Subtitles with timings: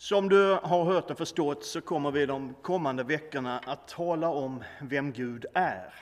[0.00, 4.64] Som du har hört och förstått så kommer vi de kommande veckorna att tala om
[4.80, 5.94] vem Gud är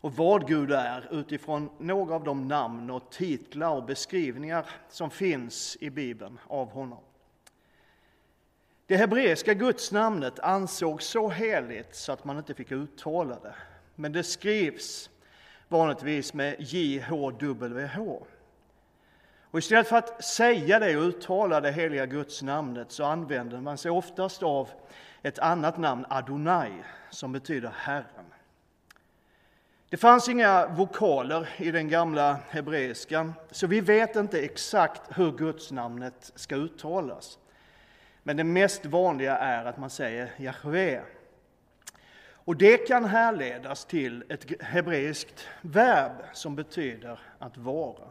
[0.00, 5.76] och vad Gud är utifrån några av de namn och titlar och beskrivningar som finns
[5.80, 6.98] i Bibeln av honom.
[8.86, 13.54] Det hebreiska gudsnamnet ansågs så heligt så att man inte fick uttala det,
[13.94, 15.10] men det skrivs
[15.68, 18.22] vanligtvis med JHWH.
[19.52, 23.90] Och istället för att säga det och uttala det heliga gudsnamnet så använder man sig
[23.90, 24.68] oftast av
[25.22, 26.72] ett annat namn, Adonai,
[27.10, 28.34] som betyder Herren.
[29.88, 36.32] Det fanns inga vokaler i den gamla hebreiskan, så vi vet inte exakt hur gudsnamnet
[36.34, 37.38] ska uttalas.
[38.22, 41.02] Men det mest vanliga är att man säger Jahve.
[42.30, 48.08] Och det kan härledas till ett hebreiskt verb som betyder att vara.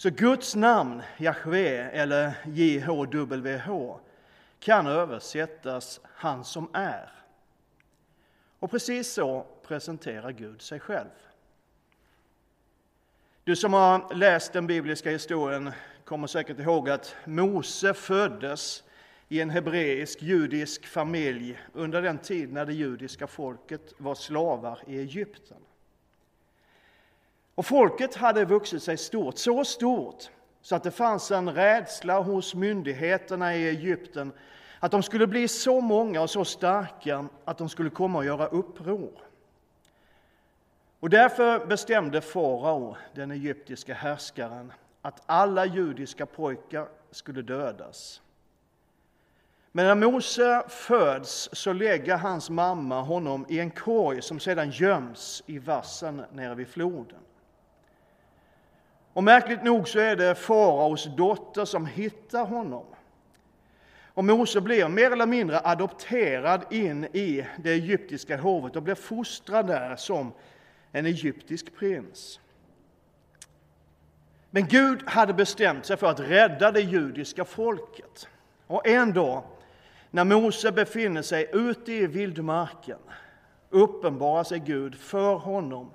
[0.00, 3.96] Så Guds namn, Jahve eller JHWH,
[4.58, 7.10] kan översättas han som är.
[8.58, 11.08] Och precis så presenterar Gud sig själv.
[13.44, 15.70] Du som har läst den bibliska historien
[16.04, 18.84] kommer säkert ihåg att Mose föddes
[19.28, 24.98] i en hebreisk judisk familj under den tid när det judiska folket var slavar i
[24.98, 25.58] Egypten.
[27.60, 30.30] Och folket hade vuxit sig stort, så stort
[30.62, 34.32] så att det fanns en rädsla hos myndigheterna i Egypten
[34.78, 38.46] att de skulle bli så många och så starka att de skulle komma och göra
[38.46, 39.12] uppror.
[41.00, 48.22] Och därför bestämde farao, den egyptiska härskaren, att alla judiska pojkar skulle dödas.
[49.72, 55.42] Men när Mose föds så lägger hans mamma honom i en korg som sedan göms
[55.46, 57.18] i vassen nere vid floden.
[59.12, 62.84] Och märkligt nog så är det faraos dotter som hittar honom.
[64.14, 69.66] Och Mose blir mer eller mindre adopterad in i det egyptiska hovet och blir fostrad
[69.66, 70.32] där som
[70.92, 72.40] en egyptisk prins.
[74.50, 78.28] Men Gud hade bestämt sig för att rädda det judiska folket.
[78.66, 79.42] Och en dag,
[80.10, 82.98] när Mose befinner sig ute i vildmarken,
[83.70, 85.90] uppenbarar sig Gud för honom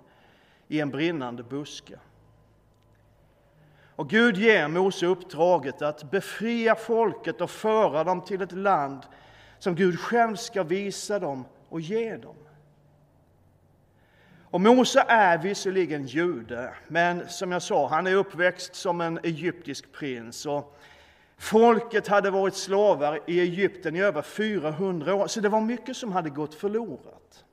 [0.67, 1.99] i en brinnande buske.
[3.95, 8.99] Och Gud ger Mose uppdraget att befria folket och föra dem till ett land
[9.59, 12.35] som Gud själv ska visa dem och ge dem.
[14.43, 19.91] Och Mose är visserligen jude, men som jag sa, han är uppväxt som en egyptisk
[19.91, 20.45] prins.
[20.45, 20.79] Och
[21.37, 26.11] folket hade varit slavar i Egypten i över 400 år, så det var mycket som
[26.11, 27.43] hade gått förlorat.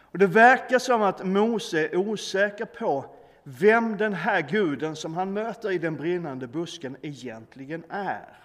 [0.00, 3.04] Och det verkar som att Mose är osäker på
[3.50, 8.38] vem den här guden som han möter i den brinnande busken egentligen är.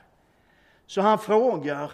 [0.86, 1.91] Så han frågar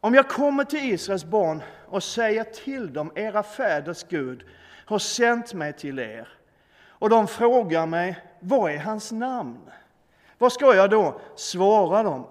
[0.00, 4.44] om jag kommer till Israels barn och säger till dem, era fäders Gud
[4.86, 6.28] har sänt mig till er,
[6.84, 9.70] och de frågar mig, vad är hans namn?
[10.38, 12.26] Vad ska jag då svara dem?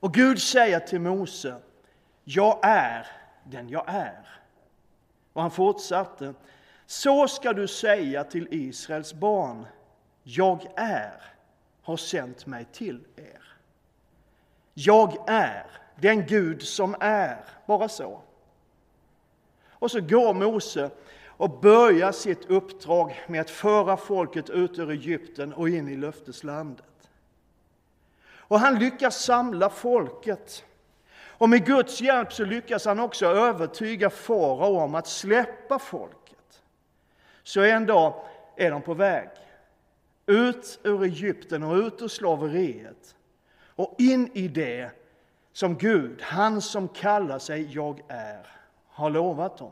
[0.00, 1.56] Och Gud säger till Mose,
[2.24, 3.06] jag är
[3.44, 4.28] den jag är.
[5.32, 6.34] Och han fortsatte,
[6.90, 9.66] så ska du säga till Israels barn,
[10.22, 11.22] jag är,
[11.82, 13.42] har sänt mig till er.
[14.74, 15.66] Jag är
[15.96, 18.20] den Gud som är, bara så.
[19.68, 20.90] Och så går Mose
[21.26, 27.10] och börjar sitt uppdrag med att föra folket ut ur Egypten och in i löfteslandet.
[28.30, 30.64] Och han lyckas samla folket.
[31.20, 36.17] Och med Guds hjälp så lyckas han också övertyga farao om att släppa folket.
[37.48, 38.14] Så en dag
[38.56, 39.28] är de på väg
[40.26, 43.16] ut ur Egypten och ut ur slaveriet
[43.66, 44.90] och in i det
[45.52, 48.46] som Gud, han som kallar sig Jag är,
[48.88, 49.70] har lovat dem.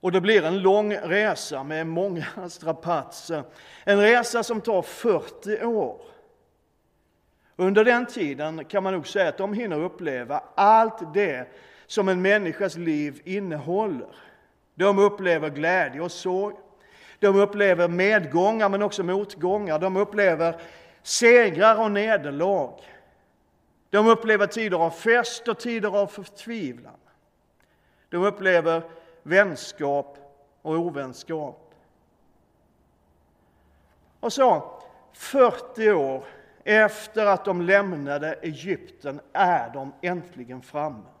[0.00, 3.44] Och det blir en lång resa med många strapatser.
[3.84, 6.00] En resa som tar 40 år.
[7.56, 11.48] Under den tiden kan man nog säga att de hinner uppleva allt det
[11.86, 14.14] som en människas liv innehåller.
[14.78, 16.56] De upplever glädje och sorg.
[17.18, 19.78] De upplever medgångar men också motgångar.
[19.78, 20.60] De upplever
[21.02, 22.80] segrar och nederlag.
[23.90, 26.96] De upplever tider av fest och tider av förtvivlan.
[28.08, 28.82] De upplever
[29.22, 30.18] vänskap
[30.62, 31.74] och ovänskap.
[34.20, 34.80] Och så,
[35.12, 36.24] 40 år
[36.64, 41.17] efter att de lämnade Egypten är de äntligen framme.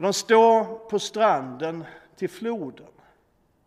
[0.00, 1.84] De står på stranden
[2.16, 2.86] till floden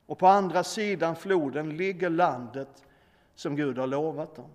[0.06, 2.84] och på andra sidan floden ligger landet
[3.36, 4.50] som Gud har lovat dem.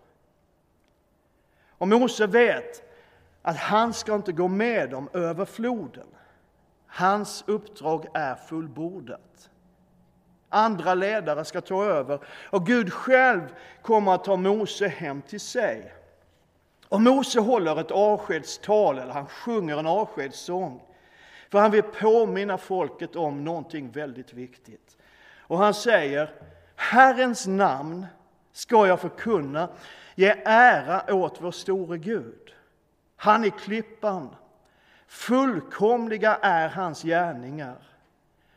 [1.68, 2.82] Och Mose vet
[3.42, 6.06] att han ska inte gå med dem över floden.
[6.86, 9.50] Hans uppdrag är fullbordat.
[10.48, 12.20] Andra ledare ska ta över
[12.50, 15.92] och Gud själv kommer att ta Mose hem till sig.
[16.88, 20.87] Och Mose håller ett avskedstal, eller han sjunger en avskedssång.
[21.48, 24.96] För han vill påminna folket om någonting väldigt viktigt.
[25.38, 26.30] Och han säger,
[26.76, 28.06] Herrens namn
[28.52, 29.68] ska jag förkunna,
[30.14, 32.54] ge ära åt vår store Gud.
[33.16, 34.36] Han är klippan,
[35.06, 37.76] fullkomliga är hans gärningar.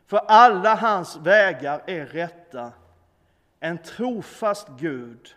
[0.05, 2.71] För alla hans vägar är rätta,
[3.59, 5.35] en trofast Gud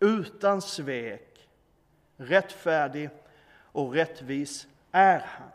[0.00, 1.48] utan svek,
[2.16, 3.10] rättfärdig
[3.62, 5.48] och rättvis är han.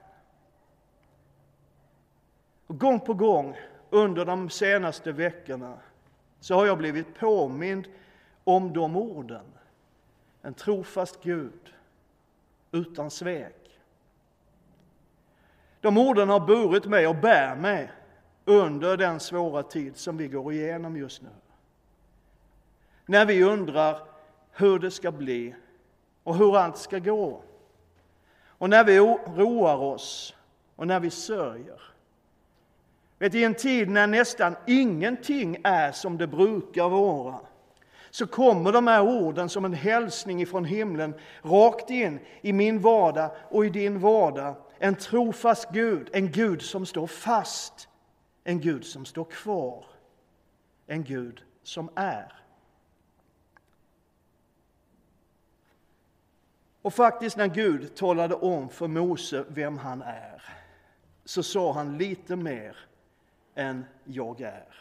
[2.69, 3.57] Och gång på gång
[3.89, 5.77] under de senaste veckorna
[6.39, 7.88] så har jag blivit påmind
[8.44, 9.45] om de orden.
[10.42, 11.74] En trofast Gud
[12.71, 13.80] utan svek.
[15.81, 17.92] De orden har burit mig och bär mig
[18.45, 21.30] under den svåra tid som vi går igenom just nu.
[23.06, 24.01] När vi undrar
[24.51, 25.56] hur det ska bli
[26.24, 27.42] och hur allt ska gå.
[28.45, 29.00] Och när vi
[29.36, 30.36] roar oss
[30.75, 31.89] och när vi sörjer.
[33.19, 37.39] Vet, I en tid när nästan ingenting är som det brukar vara
[38.10, 43.31] så kommer de här orden som en hälsning ifrån himlen rakt in i min vardag
[43.50, 44.56] och i din vardag.
[44.77, 47.88] En trofast Gud, en Gud som står fast,
[48.44, 49.86] en Gud som står kvar,
[50.88, 52.33] en Gud som är.
[56.81, 60.44] Och faktiskt när Gud talade om för Mose vem han är
[61.25, 62.88] så sa han lite mer
[63.59, 64.73] än jag är.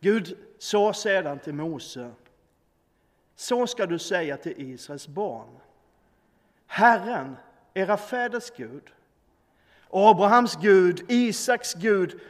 [0.00, 2.10] Gud sa sedan till Mose,
[3.34, 5.48] så ska du säga till Israels barn.
[6.66, 7.36] Herren,
[7.74, 8.92] era fäders Gud,
[9.90, 12.20] Abrahams Gud, Isaks Gud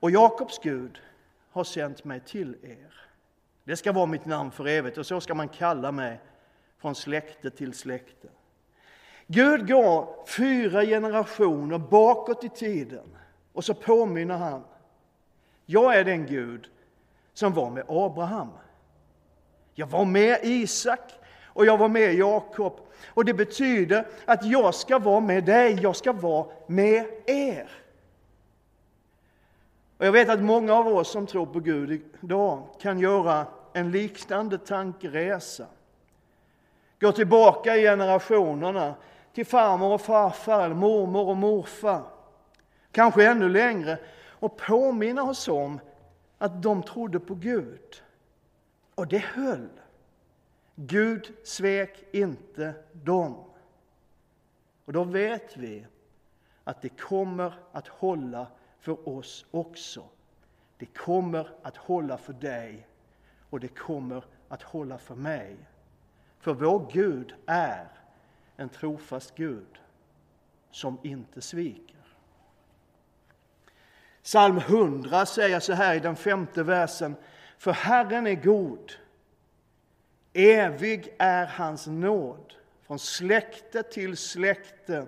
[0.00, 1.02] och Jakobs Gud
[1.50, 2.94] har sänt mig till er.
[3.64, 6.20] Det ska vara mitt namn för evigt och så ska man kalla mig
[6.78, 8.28] från släkte till släkte.
[9.26, 13.16] Gud går fyra generationer bakåt i tiden
[13.52, 14.64] och så påminner han.
[15.66, 16.68] Jag är den Gud
[17.34, 18.48] som var med Abraham.
[19.74, 21.12] Jag var med Isak
[21.44, 22.80] och jag var med Jakob.
[23.08, 27.70] Och det betyder att jag ska vara med dig, jag ska vara med er.
[29.98, 33.90] Och jag vet att många av oss som tror på Gud idag kan göra en
[33.90, 35.66] liknande tankeresa.
[37.00, 38.94] Gå tillbaka i generationerna
[39.34, 42.02] till farmor och farfar, eller mormor och morfar.
[42.92, 43.98] Kanske ännu längre
[44.28, 45.80] och påminna oss om
[46.38, 48.02] att de trodde på Gud.
[48.94, 49.68] Och det höll.
[50.74, 53.44] Gud svek inte dem.
[54.84, 55.86] Och då vet vi
[56.64, 58.46] att det kommer att hålla
[58.78, 60.04] för oss också.
[60.78, 62.86] Det kommer att hålla för dig
[63.50, 65.56] och det kommer att hålla för mig.
[66.38, 67.88] För vår Gud är
[68.56, 69.80] en trofast Gud
[70.70, 72.01] som inte sviker.
[74.22, 77.16] Psalm 100 säger så här i den femte versen.
[77.58, 78.92] För Herren är god.
[80.32, 82.54] Evig är hans nåd.
[82.86, 85.06] Från släkte till släkte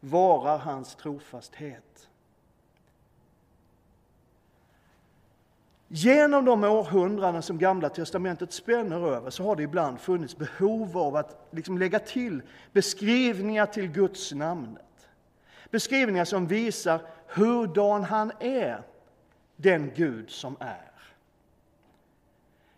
[0.00, 2.08] varar hans trofasthet.
[5.88, 11.16] Genom de århundraden som Gamla testamentet spänner över så har det ibland funnits behov av
[11.16, 14.78] att liksom lägga till beskrivningar till Guds namn.
[15.70, 18.82] Beskrivningar som visar hurdan han är,
[19.56, 20.90] den Gud som är.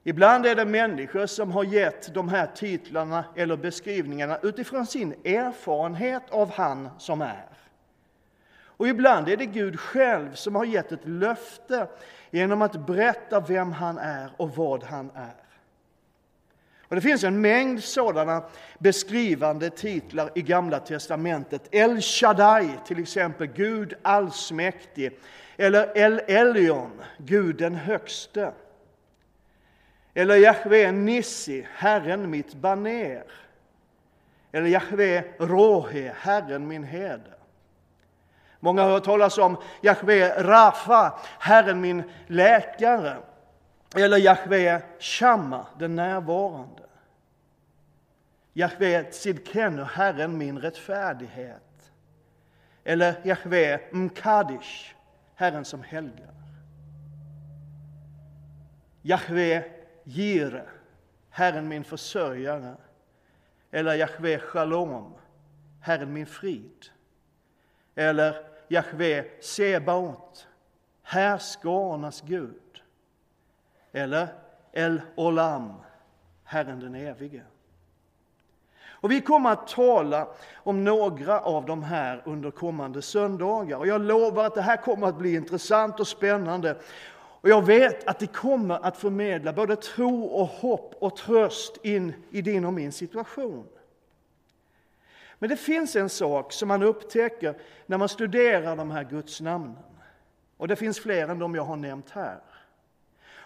[0.02, 6.30] Ibland är det människor som har gett de här titlarna eller beskrivningarna utifrån sin erfarenhet
[6.30, 7.48] av han som är.
[8.78, 11.88] Och ibland är det Gud själv som har gett ett löfte
[12.30, 15.47] genom att berätta vem han är och vad han är.
[16.88, 18.42] Och Det finns en mängd sådana
[18.78, 21.68] beskrivande titlar i Gamla testamentet.
[21.70, 25.18] El Shaddai, till exempel, Gud allsmäktig.
[25.56, 28.52] Eller El Elyon, Gud den högste.
[30.14, 33.24] Eller Jahve Nissi, Herren mitt baner.
[34.52, 37.34] Eller Jahve Rohe, Herren min herde.
[38.60, 43.16] Många har hört talas om Jahve Rafa, Herren min läkare.
[43.96, 46.82] Eller Jahve Shamma, den närvarande.
[48.52, 51.92] Jahve Tzidkenu, Herren min rättfärdighet.
[52.84, 54.94] Eller Jahve Mkadish,
[55.34, 56.34] Herren som helgar.
[59.02, 59.64] Jahve
[60.04, 60.66] Jire,
[61.30, 62.76] Herren min försörjare.
[63.70, 65.14] Eller Jahve Shalom,
[65.80, 66.86] Herren min frid.
[67.94, 70.48] Eller Jahve Sebaot,
[71.02, 72.67] härskarnas Gud.
[73.92, 74.28] Eller
[74.72, 75.72] El Olam,
[76.44, 77.42] Herren den evige.
[79.00, 83.78] Och vi kommer att tala om några av de här under kommande söndagar.
[83.78, 86.76] Och jag lovar att det här kommer att bli intressant och spännande.
[87.40, 92.12] Och jag vet att det kommer att förmedla både tro och hopp och tröst in
[92.30, 93.66] i din och min situation.
[95.38, 97.54] Men det finns en sak som man upptäcker
[97.86, 99.76] när man studerar de här gudsnamnen.
[100.56, 102.38] Och det finns fler än de jag har nämnt här.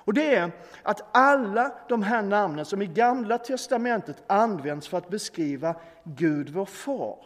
[0.04, 0.50] Och det är
[0.82, 6.64] att alla de här namnen som i Gamla testamentet används för att beskriva Gud, vår
[6.64, 7.18] far,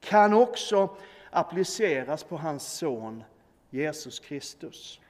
[0.00, 0.96] kan också
[1.30, 3.24] appliceras på hans son
[3.70, 5.00] Jesus Kristus.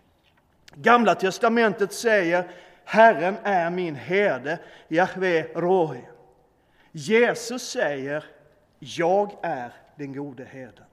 [0.75, 2.51] Gamla testamentet säger
[2.85, 4.59] Herren är min herde,
[4.89, 6.05] Jahve Rohi.
[6.93, 8.25] Jesus säger
[8.79, 10.85] Jag är den gode herden.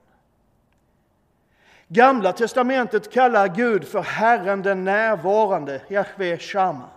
[1.92, 6.88] Gamla testamentet kallar Gud för Herren den närvarande, Jahve Shama.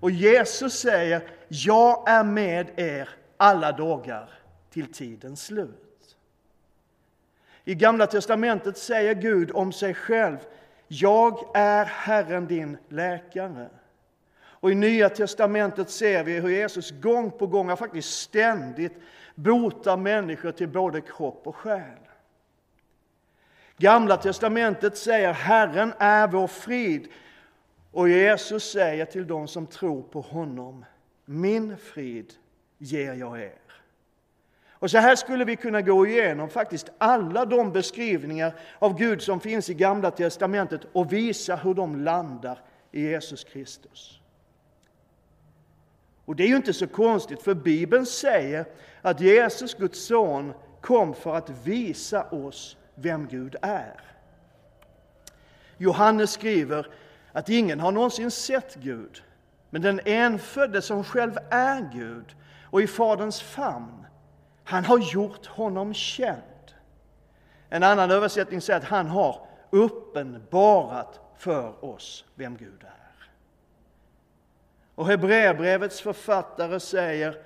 [0.00, 4.30] Och Jesus säger, jag är med er alla dagar
[4.70, 6.16] till tidens slut.
[7.64, 10.38] I Gamla testamentet säger Gud om sig själv,
[10.88, 13.68] jag är Herren din läkare.
[14.42, 18.94] Och i Nya testamentet ser vi hur Jesus gång på gång, faktiskt ständigt,
[19.34, 22.09] botar människor till både kropp och själ.
[23.80, 27.08] Gamla testamentet säger Herren är vår frid.
[27.90, 30.84] Och Jesus säger till dem som tror på honom,
[31.24, 32.32] min frid
[32.78, 33.58] ger jag er.
[34.70, 39.40] Och så här skulle vi kunna gå igenom faktiskt alla de beskrivningar av Gud som
[39.40, 42.58] finns i Gamla testamentet och visa hur de landar
[42.92, 44.20] i Jesus Kristus.
[46.24, 48.64] Och det är ju inte så konstigt, för Bibeln säger
[49.02, 54.00] att Jesus, Guds son, kom för att visa oss vem Gud är.
[55.76, 56.86] Johannes skriver
[57.32, 59.22] att ingen har någonsin sett Gud,
[59.70, 64.06] men den enfödde som själv är Gud och i Faderns famn,
[64.64, 66.42] han har gjort honom känd.
[67.68, 73.28] En annan översättning säger att han har uppenbarat för oss vem Gud är.
[74.94, 77.42] Och Hebreerbrevets författare säger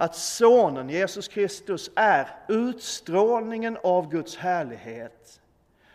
[0.00, 5.40] att Sonen Jesus Kristus är utstrålningen av Guds härlighet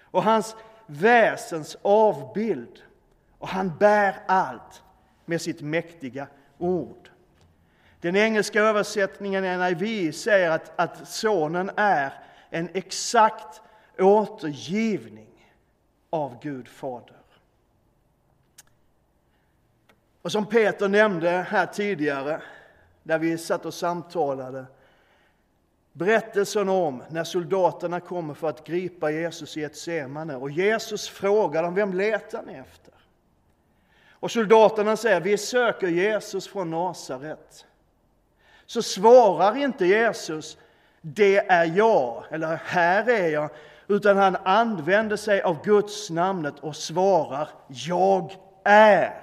[0.01, 0.55] och hans
[0.86, 2.83] väsens avbild.
[3.38, 4.83] Och han bär allt
[5.25, 7.10] med sitt mäktiga ord.
[8.00, 12.13] Den engelska översättningen NIV säger att, att Sonen är
[12.50, 13.62] en exakt
[14.00, 15.53] återgivning
[16.10, 17.22] av Gud Fader.
[20.22, 22.41] Och som Peter nämnde här tidigare
[23.03, 24.65] där vi satt och samtalade.
[25.93, 31.63] Berättelsen om när soldaterna kommer för att gripa Jesus i ett semane och Jesus frågar
[31.63, 32.93] dem, vem letar ni efter?
[34.10, 37.65] Och soldaterna säger, vi söker Jesus från Nasaret.
[38.65, 40.57] Så svarar inte Jesus,
[41.01, 43.50] det är jag, eller här är jag,
[43.88, 49.22] utan han använder sig av Guds namnet och svarar, jag är.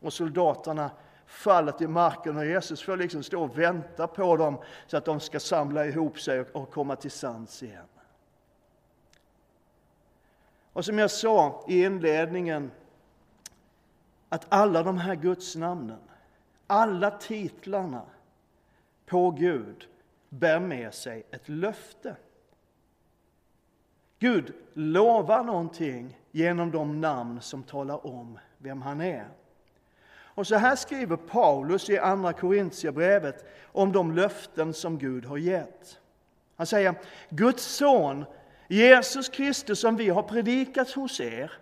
[0.00, 0.90] Och soldaterna
[1.28, 5.20] fallet i marken och Jesus får liksom stå och vänta på dem så att de
[5.20, 7.86] ska samla ihop sig och komma till sans igen.
[10.72, 12.70] Och som jag sa i inledningen,
[14.28, 16.00] att alla de här gudsnamnen,
[16.66, 18.02] alla titlarna
[19.06, 19.88] på Gud
[20.28, 22.16] bär med sig ett löfte.
[24.18, 29.28] Gud lovar någonting genom de namn som talar om vem han är.
[30.38, 35.98] Och så här skriver Paulus i Andra Korintierbrevet om de löften som Gud har gett.
[36.56, 36.94] Han säger,
[37.28, 38.24] Guds son,
[38.68, 41.52] Jesus Kristus som vi har predikat hos er,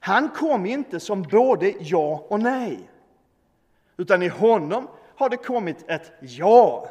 [0.00, 2.90] han kom inte som både ja och nej,
[3.96, 6.88] utan i honom har det kommit ett ja.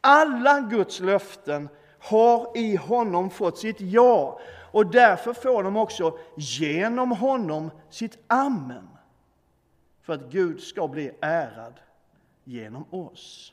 [0.00, 4.40] Alla Guds löften har i honom fått sitt ja
[4.72, 8.88] och därför får de också genom honom sitt amen
[10.06, 11.74] för att Gud ska bli ärad
[12.44, 13.52] genom oss.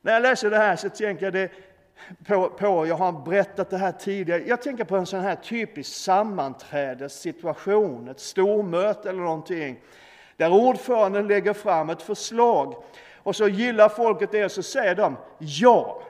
[0.00, 1.50] När jag läser det här så tänker jag det
[2.26, 5.94] på, på, jag har berättat det här tidigare, jag tänker på en sån här typisk
[5.94, 9.80] sammanträdessituation, ett stormöte eller någonting,
[10.36, 12.82] där ordföranden lägger fram ett förslag
[13.16, 16.02] och så gillar folket det och så säger de ja.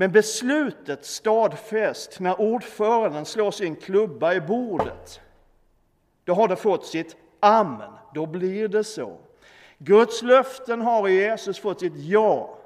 [0.00, 5.20] Men beslutet stadfäst när ordföranden slår sin klubba i bordet,
[6.24, 9.18] då har det fått sitt amen, då blir det så.
[9.78, 12.58] Guds löften har i Jesus fått sitt ja,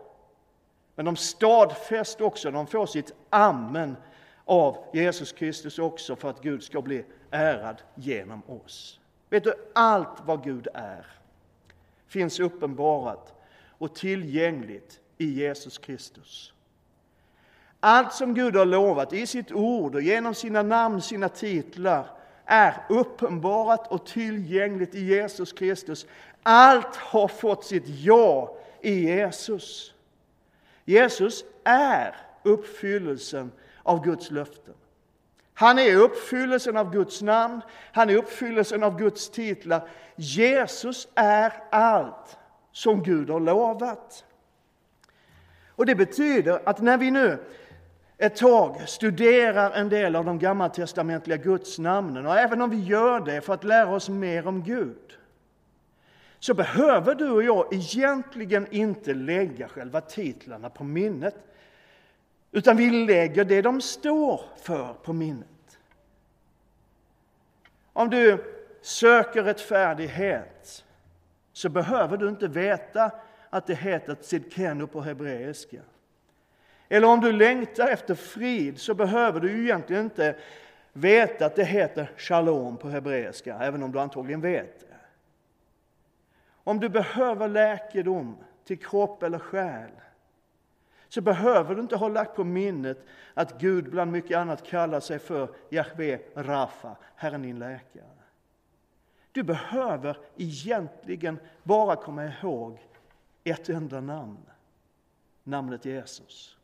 [0.95, 3.97] men de stadfäst också, de får sitt amen
[4.45, 9.01] av Jesus Kristus också för att Gud ska bli ärad genom oss.
[9.31, 11.07] Vet du, allt vad Gud är
[12.07, 13.35] finns uppenbarat
[13.69, 16.52] och tillgängligt i Jesus Kristus.
[17.85, 22.07] Allt som Gud har lovat i sitt ord och genom sina namn, sina titlar
[22.45, 26.07] är uppenbarat och tillgängligt i Jesus Kristus.
[26.43, 29.95] Allt har fått sitt ja i Jesus.
[30.85, 34.75] Jesus är uppfyllelsen av Guds löften.
[35.55, 37.61] Han är uppfyllelsen av Guds namn,
[37.93, 39.89] han är uppfyllelsen av Guds titlar.
[40.17, 42.39] Jesus är allt
[42.73, 44.25] som Gud har lovat.
[45.69, 47.39] Och Det betyder att när vi nu
[48.23, 53.41] ett tag studerar en del av de gammaltestamentliga gudsnamnen och även om vi gör det
[53.41, 55.19] för att lära oss mer om Gud
[56.39, 61.35] så behöver du och jag egentligen inte lägga själva titlarna på minnet
[62.53, 65.79] utan vi lägger det de står för på minnet.
[67.93, 68.45] Om du
[68.83, 70.85] söker rättfärdighet
[71.53, 73.11] så behöver du inte veta
[73.51, 75.81] att det heter tzidkenu på hebreiska.
[76.93, 80.37] Eller om du längtar efter frid så behöver du egentligen inte
[80.93, 84.97] veta att det heter shalom på hebreiska, även om du antagligen vet det.
[86.65, 89.91] Om du behöver läkedom till kropp eller själ
[91.09, 95.19] så behöver du inte ha lagt på minnet att Gud bland mycket annat kallar sig
[95.19, 98.05] för Jahve Rafa, Herren din läkare.
[99.33, 102.79] Du behöver egentligen bara komma ihåg
[103.45, 104.47] ett enda namn,
[105.45, 106.59] namnet Jesus.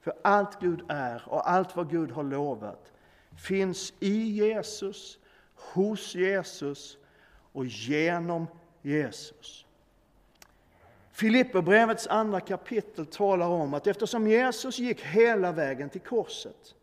[0.00, 2.92] För allt Gud är och allt vad Gud har lovat
[3.36, 5.18] finns i Jesus,
[5.54, 6.96] hos Jesus
[7.52, 8.46] och genom
[8.82, 9.66] Jesus.
[11.12, 16.74] Filipperbrevets andra kapitel talar om att eftersom Jesus gick hela vägen till korset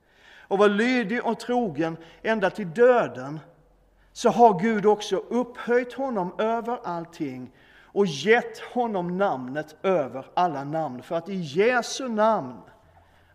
[0.48, 3.40] och var lydig och trogen ända till döden
[4.14, 7.52] så har Gud också upphöjt honom över allting
[7.82, 12.62] och gett honom namnet över alla namn för att i Jesu namn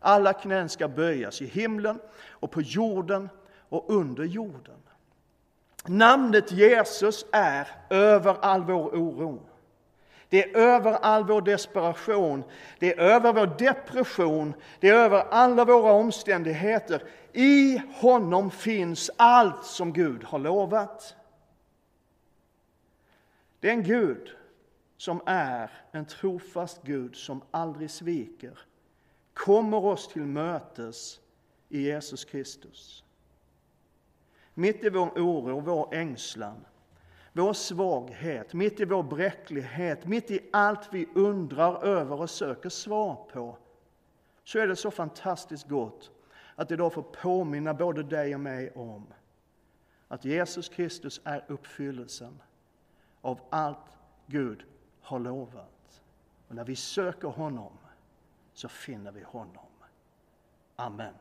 [0.03, 3.29] alla knän ska böjas i himlen och på jorden
[3.69, 4.77] och under jorden.
[5.87, 9.43] Namnet Jesus är över all vår oro.
[10.29, 12.45] Det är över all vår desperation,
[12.79, 17.03] det är över vår depression, det är över alla våra omständigheter.
[17.33, 21.17] I honom finns allt som Gud har lovat.
[23.61, 24.31] Det är en Gud
[24.97, 28.59] som är en trofast Gud som aldrig sviker
[29.35, 31.21] kommer oss till mötes
[31.69, 33.05] i Jesus Kristus.
[34.55, 36.65] Mitt i vår oro vår ängslan,
[37.33, 43.29] vår svaghet, mitt i vår bräcklighet, mitt i allt vi undrar över och söker svar
[43.33, 43.59] på,
[44.45, 46.11] så är det så fantastiskt gott
[46.55, 49.07] att idag få påminna både dig och mig om
[50.09, 52.43] att Jesus Kristus är uppfyllelsen
[53.21, 54.65] av allt Gud
[55.01, 56.03] har lovat.
[56.49, 57.73] Och när vi söker honom
[58.55, 59.73] så finner vi honom.
[60.77, 61.15] Amen.